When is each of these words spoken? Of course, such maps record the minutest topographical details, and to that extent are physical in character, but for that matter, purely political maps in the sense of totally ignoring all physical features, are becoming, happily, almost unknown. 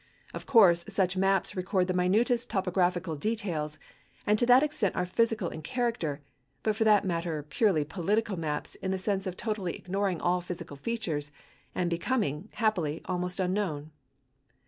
Of 0.33 0.47
course, 0.47 0.83
such 0.89 1.15
maps 1.15 1.55
record 1.55 1.85
the 1.85 1.93
minutest 1.93 2.49
topographical 2.49 3.15
details, 3.15 3.77
and 4.25 4.39
to 4.39 4.47
that 4.47 4.63
extent 4.63 4.95
are 4.95 5.05
physical 5.05 5.49
in 5.49 5.61
character, 5.61 6.21
but 6.63 6.75
for 6.75 6.83
that 6.85 7.05
matter, 7.05 7.43
purely 7.43 7.83
political 7.85 8.35
maps 8.35 8.73
in 8.73 8.89
the 8.89 8.97
sense 8.97 9.27
of 9.27 9.37
totally 9.37 9.75
ignoring 9.75 10.19
all 10.19 10.41
physical 10.41 10.77
features, 10.77 11.31
are 11.75 11.85
becoming, 11.85 12.49
happily, 12.53 13.03
almost 13.05 13.39
unknown. 13.39 13.91